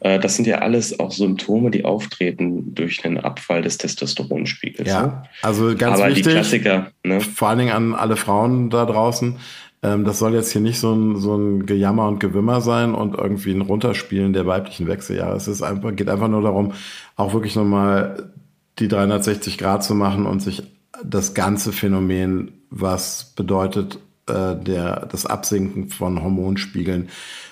äh, 0.00 0.18
das 0.18 0.36
sind 0.36 0.46
ja 0.46 0.58
alles 0.58 0.98
auch 0.98 1.12
Symptome, 1.12 1.70
die 1.70 1.84
auftreten 1.84 2.74
durch 2.74 3.04
einen 3.04 3.18
Abfall 3.18 3.62
des 3.62 3.78
Testosteronspiegels. 3.78 4.88
Ja, 4.88 5.06
ne? 5.06 5.22
also 5.42 5.74
ganz 5.76 6.00
Aber 6.00 6.08
wichtig, 6.08 6.24
die 6.24 6.30
Klassiker, 6.30 6.90
ne? 7.04 7.20
vor 7.20 7.48
allen 7.48 7.58
Dingen 7.58 7.72
an 7.72 7.94
alle 7.94 8.16
Frauen 8.16 8.70
da 8.70 8.86
draußen, 8.86 9.36
ähm, 9.82 10.04
das 10.04 10.18
soll 10.18 10.34
jetzt 10.34 10.52
hier 10.52 10.62
nicht 10.62 10.78
so 10.78 10.94
ein, 10.94 11.16
so 11.16 11.36
ein 11.36 11.66
Gejammer 11.66 12.08
und 12.08 12.18
Gewimmer 12.18 12.62
sein 12.62 12.94
und 12.94 13.14
irgendwie 13.14 13.52
ein 13.52 13.60
Runterspielen 13.60 14.32
der 14.32 14.46
weiblichen 14.46 14.88
Wechseljahre. 14.88 15.36
Es 15.36 15.48
ist 15.48 15.62
einfach, 15.62 15.94
geht 15.94 16.08
einfach 16.08 16.28
nur 16.28 16.42
darum, 16.42 16.72
auch 17.16 17.34
wirklich 17.34 17.56
nochmal 17.56 18.30
die 18.78 18.88
360 18.88 19.58
Grad 19.58 19.84
zu 19.84 19.94
machen 19.94 20.26
und 20.26 20.40
sich 20.40 20.62
das 21.02 21.34
ganze 21.34 21.72
Phänomen, 21.72 22.52
was 22.70 23.32
bedeutet 23.36 23.98
äh, 24.28 24.56
der, 24.56 25.06
das 25.10 25.26
Absinken 25.26 25.88
von 25.88 26.22
Hormonspiegeln 26.22 27.08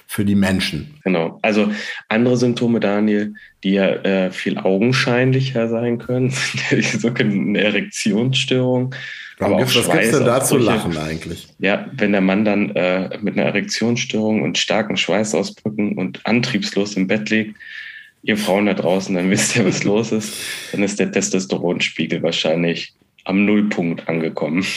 für 0.06 0.24
die 0.24 0.34
Menschen. 0.34 0.98
Genau. 1.04 1.38
Also 1.42 1.70
andere 2.08 2.36
Symptome, 2.36 2.80
Daniel, 2.80 3.34
die 3.64 3.72
ja 3.72 3.86
äh, 3.86 4.30
viel 4.30 4.58
augenscheinlicher 4.58 5.68
sein 5.68 5.98
können, 5.98 6.30
sind 6.70 6.70
die 6.70 6.98
sogenannten 6.98 7.56
Erektionsstörungen. 7.56 8.94
Aber 9.38 9.58
was 9.58 9.72
gibt 9.72 9.94
es 9.94 10.10
denn 10.12 10.24
da 10.24 10.44
zu 10.44 10.56
lachen 10.56 10.96
eigentlich? 10.96 11.48
Ja, 11.58 11.86
wenn 11.92 12.12
der 12.12 12.20
Mann 12.20 12.44
dann 12.44 12.70
äh, 12.76 13.18
mit 13.22 13.36
einer 13.36 13.46
Erektionsstörung 13.46 14.42
und 14.42 14.58
starken 14.58 14.96
Schweißausbrücken 14.96 15.98
und 15.98 16.24
antriebslos 16.24 16.94
im 16.94 17.06
Bett 17.06 17.30
liegt, 17.30 17.58
ihr 18.22 18.36
Frauen 18.36 18.66
da 18.66 18.74
draußen, 18.74 19.14
dann 19.14 19.30
wisst 19.30 19.56
ihr, 19.56 19.64
was 19.64 19.82
los 19.82 20.12
ist. 20.12 20.34
Dann 20.70 20.82
ist 20.82 21.00
der 21.00 21.10
Testosteronspiegel 21.10 22.22
wahrscheinlich 22.22 22.94
am 23.24 23.44
Nullpunkt 23.44 24.08
angekommen. 24.08 24.64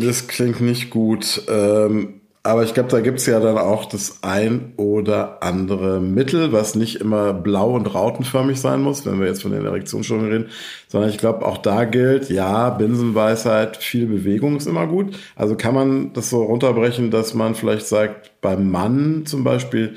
Das 0.00 0.26
klingt 0.26 0.60
nicht 0.60 0.90
gut. 0.90 1.42
Ähm, 1.48 2.20
aber 2.42 2.62
ich 2.62 2.72
glaube, 2.72 2.88
da 2.88 3.00
gibt 3.00 3.18
es 3.18 3.26
ja 3.26 3.40
dann 3.40 3.58
auch 3.58 3.84
das 3.84 4.22
ein 4.22 4.72
oder 4.76 5.42
andere 5.42 6.00
Mittel, 6.00 6.50
was 6.50 6.74
nicht 6.74 6.96
immer 6.96 7.34
blau 7.34 7.74
und 7.74 7.94
rautenförmig 7.94 8.58
sein 8.58 8.80
muss, 8.80 9.04
wenn 9.04 9.20
wir 9.20 9.26
jetzt 9.26 9.42
von 9.42 9.50
den 9.50 9.66
Erektionsstörungen 9.66 10.30
reden, 10.30 10.46
sondern 10.86 11.10
ich 11.10 11.18
glaube, 11.18 11.44
auch 11.44 11.58
da 11.58 11.84
gilt, 11.84 12.30
ja, 12.30 12.70
Binsenweisheit, 12.70 13.76
viel 13.76 14.06
Bewegung 14.06 14.56
ist 14.56 14.66
immer 14.66 14.86
gut. 14.86 15.18
Also 15.36 15.56
kann 15.56 15.74
man 15.74 16.12
das 16.14 16.30
so 16.30 16.42
runterbrechen, 16.42 17.10
dass 17.10 17.34
man 17.34 17.54
vielleicht 17.54 17.86
sagt, 17.86 18.40
beim 18.40 18.70
Mann 18.70 19.26
zum 19.26 19.44
Beispiel, 19.44 19.96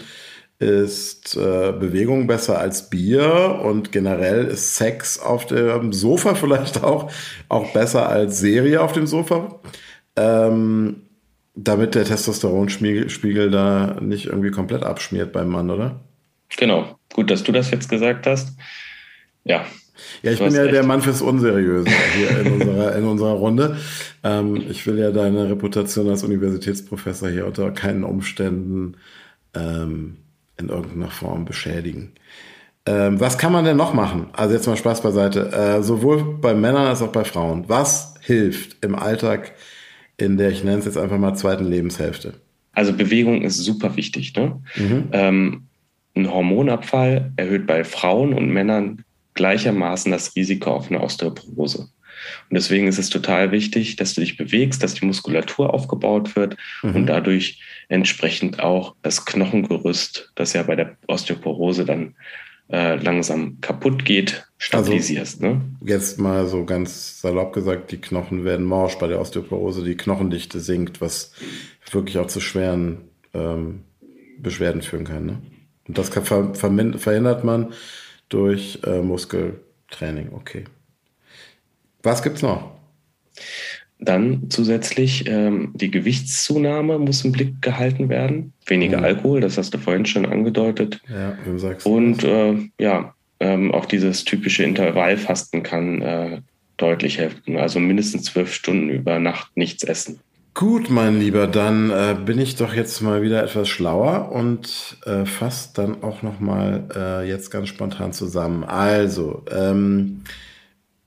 ist 0.61 1.35
äh, 1.35 1.71
Bewegung 1.71 2.27
besser 2.27 2.59
als 2.59 2.91
Bier 2.91 3.59
und 3.63 3.91
generell 3.91 4.45
ist 4.45 4.75
Sex 4.75 5.17
auf 5.17 5.47
dem 5.47 5.91
Sofa 5.91 6.35
vielleicht 6.35 6.83
auch, 6.83 7.11
auch 7.49 7.73
besser 7.73 8.07
als 8.07 8.39
Serie 8.39 8.81
auf 8.81 8.93
dem 8.93 9.07
Sofa. 9.07 9.59
Ähm, 10.15 11.01
damit 11.55 11.95
der 11.95 12.05
Testosteronspiegel 12.05 13.49
da 13.49 13.97
nicht 13.99 14.27
irgendwie 14.27 14.51
komplett 14.51 14.83
abschmiert 14.83 15.33
beim 15.33 15.49
Mann, 15.49 15.69
oder? 15.69 15.99
Genau. 16.57 16.97
Gut, 17.13 17.31
dass 17.31 17.43
du 17.43 17.51
das 17.51 17.71
jetzt 17.71 17.89
gesagt 17.89 18.27
hast. 18.27 18.55
Ja. 19.43 19.65
Ja, 20.21 20.31
ich 20.31 20.39
bin 20.39 20.53
ja 20.53 20.61
recht. 20.61 20.73
der 20.73 20.83
Mann 20.83 21.01
fürs 21.01 21.21
Unseriöse 21.21 21.89
hier 22.15 22.39
in 22.39 22.53
unserer, 22.53 22.95
in 22.95 23.03
unserer 23.05 23.33
Runde. 23.33 23.77
Ähm, 24.23 24.63
ich 24.69 24.85
will 24.85 24.99
ja 24.99 25.11
deine 25.11 25.49
Reputation 25.49 26.09
als 26.09 26.23
Universitätsprofessor 26.23 27.29
hier 27.29 27.47
unter 27.47 27.71
keinen 27.71 28.03
Umständen 28.03 28.95
ähm, 29.55 30.17
in 30.61 30.69
irgendeiner 30.69 31.11
Form 31.11 31.45
beschädigen. 31.45 32.13
Ähm, 32.85 33.19
was 33.19 33.37
kann 33.37 33.51
man 33.51 33.65
denn 33.65 33.77
noch 33.77 33.93
machen? 33.93 34.27
Also 34.33 34.55
jetzt 34.55 34.67
mal 34.67 34.77
Spaß 34.77 35.01
beiseite. 35.01 35.51
Äh, 35.51 35.83
sowohl 35.83 36.37
bei 36.39 36.53
Männern 36.53 36.87
als 36.87 37.01
auch 37.01 37.11
bei 37.11 37.23
Frauen. 37.23 37.65
Was 37.67 38.15
hilft 38.21 38.83
im 38.83 38.95
Alltag 38.95 39.53
in 40.17 40.37
der, 40.37 40.49
ich 40.49 40.63
nenne 40.63 40.79
es 40.79 40.85
jetzt 40.85 40.97
einfach 40.97 41.17
mal, 41.17 41.35
zweiten 41.35 41.65
Lebenshälfte? 41.65 42.33
Also 42.73 42.93
Bewegung 42.93 43.41
ist 43.43 43.57
super 43.57 43.95
wichtig. 43.97 44.33
Ne? 44.35 44.61
Mhm. 44.75 45.09
Ähm, 45.11 45.63
ein 46.15 46.31
Hormonabfall 46.31 47.31
erhöht 47.35 47.67
bei 47.67 47.83
Frauen 47.83 48.33
und 48.33 48.49
Männern 48.49 49.03
gleichermaßen 49.33 50.11
das 50.11 50.35
Risiko 50.35 50.71
auf 50.71 50.89
eine 50.89 51.01
Osteoporose. 51.01 51.79
Und 52.49 52.55
deswegen 52.55 52.87
ist 52.87 52.99
es 52.99 53.09
total 53.09 53.51
wichtig, 53.51 53.95
dass 53.95 54.13
du 54.13 54.21
dich 54.21 54.37
bewegst, 54.37 54.83
dass 54.83 54.93
die 54.93 55.05
Muskulatur 55.05 55.73
aufgebaut 55.73 56.35
wird 56.35 56.57
mhm. 56.83 56.95
und 56.95 57.05
dadurch 57.07 57.61
entsprechend 57.91 58.61
auch 58.61 58.95
das 59.01 59.25
Knochengerüst, 59.25 60.31
das 60.35 60.53
ja 60.53 60.63
bei 60.63 60.75
der 60.75 60.95
Osteoporose 61.07 61.83
dann 61.83 62.15
äh, 62.69 62.95
langsam 62.95 63.59
kaputt 63.59 64.05
geht, 64.05 64.47
stabilisierst. 64.57 65.43
Also, 65.43 65.55
ne? 65.55 65.61
Jetzt 65.85 66.17
mal 66.17 66.47
so 66.47 66.63
ganz 66.63 67.19
salopp 67.19 67.51
gesagt, 67.51 67.91
die 67.91 67.99
Knochen 67.99 68.45
werden 68.45 68.65
morsch 68.65 68.95
bei 68.95 69.07
der 69.07 69.19
Osteoporose, 69.19 69.83
die 69.83 69.97
Knochendichte 69.97 70.61
sinkt, 70.61 71.01
was 71.01 71.33
wirklich 71.91 72.17
auch 72.17 72.27
zu 72.27 72.39
schweren 72.39 73.09
ähm, 73.33 73.81
Beschwerden 74.39 74.81
führen 74.81 75.03
kann. 75.03 75.25
Ne? 75.25 75.41
Und 75.85 75.97
das 75.97 76.11
kann, 76.11 76.23
ver 76.23 76.53
verhindert 76.53 77.43
man 77.43 77.73
durch 78.29 78.79
äh, 78.85 79.01
Muskeltraining. 79.01 80.31
Okay. 80.31 80.63
Was 82.03 82.23
gibt's 82.23 82.41
noch? 82.41 82.71
Dann 84.03 84.49
zusätzlich 84.49 85.27
ähm, 85.27 85.71
die 85.75 85.91
Gewichtszunahme 85.91 86.97
muss 86.97 87.23
im 87.23 87.31
Blick 87.31 87.61
gehalten 87.61 88.09
werden. 88.09 88.51
Weniger 88.65 88.97
mhm. 88.97 89.03
Alkohol, 89.03 89.41
das 89.41 89.57
hast 89.57 89.73
du 89.73 89.77
vorhin 89.77 90.07
schon 90.07 90.25
angedeutet. 90.25 90.99
Ja, 91.07 91.37
du 91.45 91.57
sagst 91.59 91.85
Und 91.85 92.23
äh, 92.23 92.55
ja, 92.79 93.13
ähm, 93.39 93.71
auch 93.71 93.85
dieses 93.85 94.25
typische 94.25 94.63
Intervallfasten 94.63 95.61
kann 95.61 96.01
äh, 96.01 96.41
deutlich 96.77 97.19
helfen. 97.19 97.57
Also 97.57 97.79
mindestens 97.79 98.23
zwölf 98.23 98.53
Stunden 98.53 98.89
über 98.89 99.19
Nacht 99.19 99.55
nichts 99.55 99.83
essen. 99.83 100.19
Gut, 100.53 100.89
mein 100.89 101.19
Lieber, 101.19 101.47
dann 101.47 101.91
äh, 101.91 102.15
bin 102.25 102.37
ich 102.37 102.57
doch 102.57 102.73
jetzt 102.73 103.01
mal 103.01 103.21
wieder 103.21 103.41
etwas 103.41 103.69
schlauer 103.69 104.31
und 104.33 104.97
äh, 105.05 105.25
fasse 105.25 105.69
dann 105.75 106.03
auch 106.03 106.23
noch 106.23 106.41
mal 106.41 106.83
äh, 106.93 107.27
jetzt 107.27 107.51
ganz 107.51 107.69
spontan 107.69 108.11
zusammen. 108.11 108.65
Also, 108.65 109.43
ähm, 109.49 110.23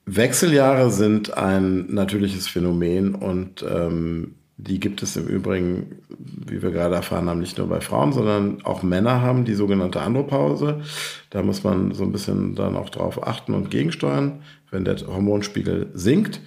Wechseljahre 0.07 0.91
sind 0.91 1.37
ein 1.37 1.87
natürliches 1.93 2.47
Phänomen 2.47 3.15
und 3.15 3.65
ähm, 3.69 4.35
die 4.57 4.79
gibt 4.79 5.03
es 5.03 5.17
im 5.17 5.27
Übrigen, 5.27 5.97
wie 6.09 6.63
wir 6.63 6.71
gerade 6.71 6.95
erfahren 6.95 7.29
haben, 7.29 7.41
nicht 7.41 7.59
nur 7.59 7.69
bei 7.69 7.81
Frauen, 7.81 8.13
sondern 8.13 8.65
auch 8.65 8.83
Männer 8.83 9.21
haben 9.21 9.45
die 9.45 9.55
sogenannte 9.55 10.01
Andropause. 10.01 10.83
Da 11.31 11.43
muss 11.43 11.65
man 11.65 11.93
so 11.93 12.05
ein 12.05 12.13
bisschen 12.13 12.55
dann 12.55 12.77
auch 12.77 12.91
drauf 12.91 13.27
achten 13.27 13.55
und 13.55 13.71
gegensteuern, 13.71 14.43
wenn 14.71 14.85
der 14.85 14.97
Hormonspiegel 15.07 15.91
sinkt. 15.95 16.41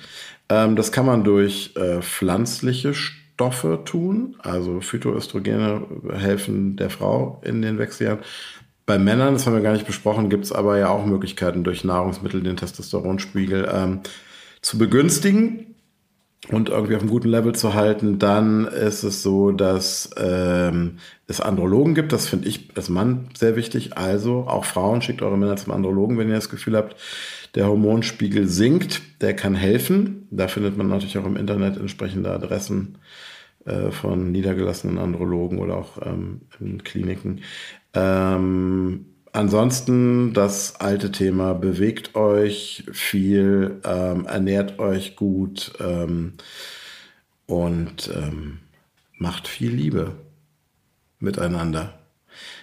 Ähm, 0.50 0.76
das 0.76 0.92
kann 0.92 1.06
man 1.06 1.24
durch 1.24 1.76
äh, 1.76 2.02
pflanzliche 2.02 2.94
Stoffe 2.94 3.82
tun. 3.84 4.36
Also 4.40 4.80
Phytoöstrogene 4.80 5.86
helfen 6.14 6.78
der 6.78 6.90
Frau 6.90 7.42
in 7.44 7.62
den 7.62 7.78
Wechseljahren. 7.78 8.20
Bei 8.88 8.98
Männern, 8.98 9.34
das 9.34 9.46
haben 9.46 9.53
wir 9.53 9.62
gar 9.62 9.74
nicht 9.74 9.86
besprochen, 9.86 10.29
gibt 10.29 10.46
es 10.46 10.53
aber 10.53 10.77
ja 10.77 10.88
auch 10.88 11.06
Möglichkeiten, 11.06 11.65
durch 11.65 11.84
Nahrungsmittel 11.84 12.41
den 12.41 12.56
Testosteronspiegel 12.56 13.70
ähm, 13.70 14.00
zu 14.62 14.77
begünstigen 14.77 15.75
und 16.50 16.70
irgendwie 16.70 16.96
auf 16.96 17.01
einem 17.01 17.10
guten 17.10 17.27
Level 17.27 17.53
zu 17.53 17.74
halten, 17.74 18.17
dann 18.17 18.65
ist 18.65 19.03
es 19.03 19.24
so, 19.24 19.51
dass 19.51 20.12
ähm, 20.15 21.00
es 21.27 21.41
Andrologen 21.41 21.96
gibt. 21.96 22.13
Das 22.13 22.29
finde 22.29 22.48
ich 22.48 22.70
als 22.75 22.88
Mann 22.88 23.27
sehr 23.38 23.58
wichtig. 23.58 23.98
Also 23.98 24.46
auch 24.48 24.63
Frauen, 24.63 25.01
schickt 25.01 25.22
eure 25.22 25.38
Männer 25.38 25.58
zum 25.58 25.74
Andrologen, 25.74 26.17
wenn 26.17 26.29
ihr 26.29 26.36
das 26.36 26.50
Gefühl 26.50 26.77
habt, 26.77 26.96
der 27.56 27.67
Hormonspiegel 27.67 28.48
sinkt. 28.48 29.01
Der 29.20 29.36
kann 29.36 29.53
helfen. 29.53 30.29
Da 30.32 30.48
findet 30.48 30.77
man 30.77 30.88
natürlich 30.88 31.17
auch 31.17 31.25
im 31.25 31.36
Internet 31.36 31.75
entsprechende 31.75 32.32
Adressen 32.32 33.00
äh, 33.68 33.92
von 33.92 34.32
niedergelassenen 34.32 34.98
Andrologen 34.98 35.60
oder 35.60 35.78
auch 35.78 36.06
ähm, 36.06 36.42
in 36.60 36.84
Kliniken. 36.84 37.42
Ähm, 37.94 39.06
Ansonsten 39.38 40.34
das 40.34 40.78
alte 40.80 41.12
Thema, 41.12 41.54
bewegt 41.54 42.16
euch 42.16 42.84
viel, 42.92 43.82
ähm, 43.86 44.26
ernährt 44.26 44.80
euch 44.80 45.16
gut 45.16 45.74
ähm, 45.80 46.34
und 47.46 48.10
ähm, 48.16 48.62
macht 49.20 49.48
viel 49.48 49.70
Liebe 49.70 50.16
miteinander. 51.20 52.00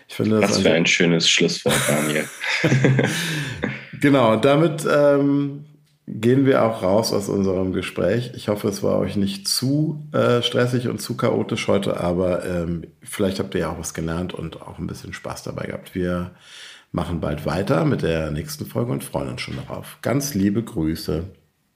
Ich 0.09 0.17
finde 0.17 0.41
das 0.41 0.51
Was 0.51 0.63
für 0.63 0.73
ein 0.73 0.87
schönes 0.87 1.31
Schlusswort, 1.31 1.79
Daniel. 1.87 2.29
genau, 4.01 4.35
damit 4.35 4.85
ähm, 4.91 5.67
gehen 6.07 6.45
wir 6.45 6.65
auch 6.65 6.83
raus 6.83 7.13
aus 7.13 7.29
unserem 7.29 7.73
Gespräch. 7.73 8.33
Ich 8.35 8.49
hoffe, 8.49 8.69
es 8.69 8.83
war 8.83 8.99
euch 8.99 9.17
nicht 9.17 9.49
zu 9.49 10.07
äh, 10.13 10.43
stressig 10.43 10.89
und 10.89 11.01
zu 11.01 11.17
chaotisch 11.17 11.67
heute, 11.69 11.99
aber 12.01 12.45
ähm, 12.45 12.85
vielleicht 13.03 13.39
habt 13.39 13.55
ihr 13.55 13.63
ja 13.63 13.73
auch 13.73 13.79
was 13.79 13.95
gelernt 13.95 14.35
und 14.35 14.61
auch 14.63 14.79
ein 14.79 14.87
bisschen 14.87 15.13
Spaß 15.13 15.45
dabei 15.45 15.67
gehabt. 15.67 15.95
Wir 15.95 16.33
machen 16.93 17.21
bald 17.21 17.47
weiter 17.47 17.85
mit 17.85 18.03
der 18.03 18.31
nächsten 18.31 18.67
Folge 18.67 18.93
und 18.93 19.03
freuen 19.03 19.31
uns 19.31 19.41
schon 19.41 19.57
darauf. 19.57 19.99
Ganz 20.03 20.35
liebe 20.35 20.63
Grüße. 20.63 21.25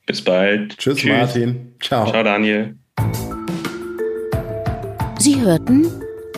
Bis 0.07 0.23
bald. 0.23 0.77
Tschüss, 0.79 0.99
Tschüss. 0.99 1.11
Martin. 1.11 1.75
Ciao. 1.81 2.11
Ciao, 2.11 2.23
Daniel. 2.23 2.77
Sie 5.19 5.41
hörten 5.41 5.87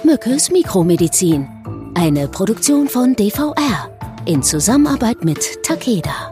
Mückes 0.05 0.51
Mikromedizin, 0.51 1.47
eine 1.95 2.27
Produktion 2.29 2.89
von 2.89 3.15
DVR 3.15 3.91
in 4.27 4.43
Zusammenarbeit 4.43 5.25
mit 5.25 5.63
Takeda. 5.63 6.30